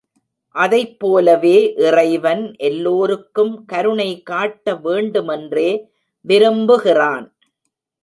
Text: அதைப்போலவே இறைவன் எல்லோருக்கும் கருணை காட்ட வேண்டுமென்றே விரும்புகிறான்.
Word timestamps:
அதைப்போலவே 0.55 1.57
இறைவன் 1.79 2.41
எல்லோருக்கும் 2.61 3.53
கருணை 3.65 4.09
காட்ட 4.23 4.75
வேண்டுமென்றே 4.83 5.69
விரும்புகிறான். 6.25 7.27